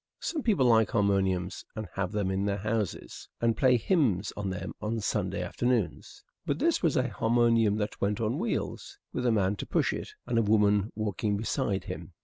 Some 0.19 0.41
people 0.41 0.65
like 0.65 0.89
harmoniums, 0.89 1.63
and 1.75 1.87
have 1.93 2.11
them 2.11 2.31
in 2.31 2.45
their 2.45 2.57
houses, 2.57 3.29
and 3.39 3.55
play 3.55 3.77
hymns 3.77 4.33
on 4.35 4.49
them 4.49 4.73
on 4.81 4.99
Sunday 4.99 5.43
afternoons. 5.43 6.23
But 6.43 6.57
this 6.57 6.81
was 6.81 6.97
a 6.97 7.09
harmonium 7.09 7.75
that 7.75 8.01
went 8.01 8.19
on 8.19 8.39
wheels, 8.39 8.97
with 9.13 9.27
a 9.27 9.31
man 9.31 9.57
to 9.57 9.67
push 9.67 9.93
it, 9.93 10.15
and 10.25 10.39
a 10.39 10.41
woman 10.41 10.89
walking 10.95 11.37
beside 11.37 11.83
him. 11.83 12.13